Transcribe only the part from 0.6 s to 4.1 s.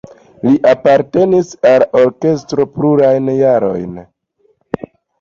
apartenis al orkestro plurajn jardekojn.